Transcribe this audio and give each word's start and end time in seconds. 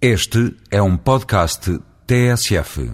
Este 0.00 0.54
é 0.70 0.82
um 0.82 0.94
podcast 0.94 1.80
TSF. 2.06 2.92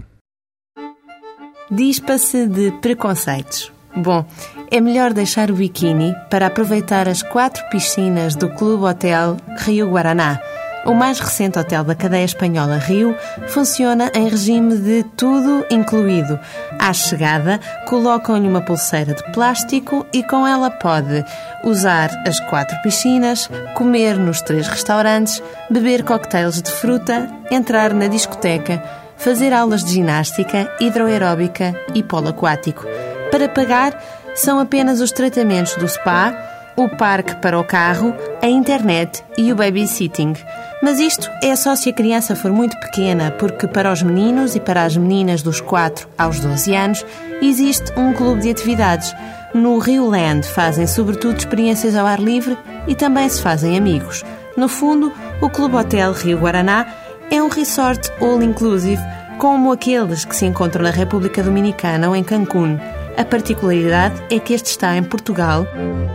Dispa-se 1.68 2.46
de 2.46 2.70
preconceitos. 2.80 3.72
Bom, 3.96 4.24
é 4.70 4.80
melhor 4.80 5.12
deixar 5.12 5.50
o 5.50 5.54
biquíni 5.54 6.14
para 6.30 6.46
aproveitar 6.46 7.08
as 7.08 7.20
quatro 7.20 7.68
piscinas 7.70 8.36
do 8.36 8.48
Clube 8.50 8.84
Hotel 8.84 9.36
Rio 9.58 9.90
Guaraná. 9.90 10.40
O 10.84 10.94
mais 10.94 11.20
recente 11.20 11.58
hotel 11.58 11.84
da 11.84 11.94
cadeia 11.94 12.24
espanhola 12.24 12.76
Rio 12.76 13.16
funciona 13.48 14.10
em 14.14 14.28
regime 14.28 14.76
de 14.76 15.04
tudo 15.16 15.64
incluído. 15.70 16.38
À 16.76 16.92
chegada, 16.92 17.60
colocam-lhe 17.86 18.48
uma 18.48 18.60
pulseira 18.60 19.14
de 19.14 19.22
plástico 19.32 20.04
e 20.12 20.24
com 20.24 20.44
ela 20.44 20.70
pode 20.70 21.24
usar 21.62 22.10
as 22.26 22.40
quatro 22.40 22.76
piscinas, 22.82 23.48
comer 23.74 24.16
nos 24.16 24.40
três 24.42 24.66
restaurantes, 24.66 25.40
beber 25.70 26.02
coquetéis 26.02 26.60
de 26.60 26.70
fruta, 26.70 27.28
entrar 27.48 27.94
na 27.94 28.08
discoteca, 28.08 28.82
fazer 29.16 29.52
aulas 29.52 29.84
de 29.84 29.92
ginástica, 29.92 30.68
hidroaeróbica 30.80 31.76
e 31.94 32.02
polo 32.02 32.30
aquático. 32.30 32.84
Para 33.30 33.48
pagar, 33.48 33.96
são 34.34 34.58
apenas 34.58 35.00
os 35.00 35.12
tratamentos 35.12 35.76
do 35.76 35.88
spa, 35.88 36.34
o 36.76 36.88
parque 36.88 37.36
para 37.36 37.58
o 37.58 37.64
carro, 37.64 38.14
a 38.40 38.46
internet 38.46 39.22
e 39.36 39.52
o 39.52 39.56
babysitting. 39.56 40.34
Mas 40.82 40.98
isto 40.98 41.30
é 41.42 41.54
só 41.54 41.76
se 41.76 41.90
a 41.90 41.92
criança 41.92 42.34
for 42.34 42.50
muito 42.50 42.78
pequena, 42.80 43.30
porque 43.32 43.66
para 43.66 43.92
os 43.92 44.02
meninos 44.02 44.56
e 44.56 44.60
para 44.60 44.82
as 44.82 44.96
meninas 44.96 45.42
dos 45.42 45.60
4 45.60 46.08
aos 46.18 46.40
12 46.40 46.74
anos 46.74 47.06
existe 47.40 47.92
um 47.96 48.12
clube 48.12 48.42
de 48.42 48.50
atividades. 48.50 49.14
No 49.54 49.78
Rio 49.78 50.08
Land 50.08 50.46
fazem 50.46 50.86
sobretudo 50.86 51.36
experiências 51.36 51.94
ao 51.94 52.06
ar 52.06 52.18
livre 52.18 52.56
e 52.86 52.94
também 52.94 53.28
se 53.28 53.40
fazem 53.40 53.76
amigos. 53.76 54.24
No 54.56 54.68
fundo, 54.68 55.12
o 55.40 55.48
Clube 55.48 55.76
Hotel 55.76 56.12
Rio 56.12 56.38
Guaraná 56.38 56.86
é 57.30 57.42
um 57.42 57.48
resort 57.48 58.10
all 58.20 58.42
inclusive, 58.42 59.02
como 59.38 59.72
aqueles 59.72 60.24
que 60.24 60.36
se 60.36 60.46
encontram 60.46 60.82
na 60.82 60.90
República 60.90 61.42
Dominicana 61.42 62.08
ou 62.08 62.16
em 62.16 62.24
Cancún. 62.24 62.78
A 63.16 63.24
particularidade 63.24 64.22
é 64.30 64.38
que 64.38 64.54
este 64.54 64.66
está 64.66 64.96
em 64.96 65.02
Portugal, 65.02 65.66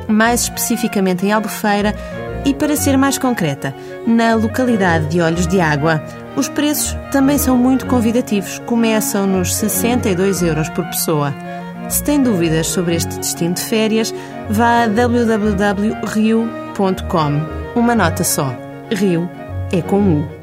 mais 0.08 0.42
especificamente 0.42 1.26
em 1.26 1.32
Albufeira, 1.32 1.94
e 2.46 2.54
para 2.54 2.76
ser 2.76 2.98
mais 2.98 3.18
concreta, 3.18 3.74
na 4.06 4.34
localidade 4.36 5.08
de 5.08 5.20
Olhos 5.22 5.48
de 5.48 5.60
Água. 5.60 6.02
Os 6.36 6.48
preços 6.48 6.96
também 7.12 7.38
são 7.38 7.58
muito 7.58 7.86
convidativos, 7.86 8.60
começam 8.60 9.28
nos 9.28 9.56
62 9.56 10.42
euros 10.44 10.70
por 10.70 10.86
pessoa. 10.86 11.34
Se 11.90 12.04
tem 12.04 12.22
dúvidas 12.22 12.68
sobre 12.68 12.96
este 12.96 13.18
destino 13.18 13.54
de 13.54 13.62
férias, 13.62 14.14
vá 14.50 14.84
a 14.84 14.88
www.rio.com. 14.88 15.90
Uma 17.76 17.96
nota 17.96 18.24
só: 18.24 18.56
Rio 18.92 19.30
é 19.72 19.82
com 19.82 20.00
U. 20.00 20.38